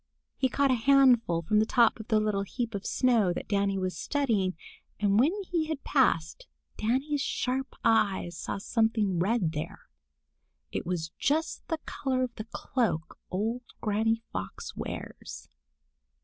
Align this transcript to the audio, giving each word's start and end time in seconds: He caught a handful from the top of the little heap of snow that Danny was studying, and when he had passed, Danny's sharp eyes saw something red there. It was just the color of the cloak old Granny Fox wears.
He 0.35 0.49
caught 0.49 0.71
a 0.71 0.73
handful 0.73 1.43
from 1.43 1.59
the 1.59 1.65
top 1.67 1.99
of 1.99 2.07
the 2.07 2.19
little 2.19 2.41
heap 2.41 2.73
of 2.73 2.87
snow 2.87 3.31
that 3.33 3.47
Danny 3.47 3.77
was 3.77 3.95
studying, 3.95 4.57
and 4.99 5.19
when 5.19 5.31
he 5.43 5.67
had 5.67 5.83
passed, 5.83 6.47
Danny's 6.75 7.21
sharp 7.21 7.75
eyes 7.85 8.35
saw 8.35 8.57
something 8.57 9.19
red 9.19 9.51
there. 9.51 9.81
It 10.71 10.87
was 10.87 11.09
just 11.19 11.67
the 11.67 11.77
color 11.85 12.23
of 12.23 12.33
the 12.33 12.45
cloak 12.45 13.19
old 13.29 13.61
Granny 13.79 14.23
Fox 14.33 14.75
wears. 14.75 15.47